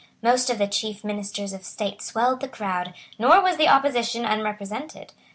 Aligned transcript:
Most 0.23 0.49
of 0.49 0.57
the 0.57 0.65
chief 0.65 1.03
ministers 1.03 1.53
of 1.53 1.63
state 1.63 2.01
swelled 2.01 2.39
the 2.41 2.47
crowd; 2.47 2.95
nor 3.19 3.39
was 3.39 3.57
the 3.57 3.67
opposition 3.67 4.25
unrepresented. 4.25 5.13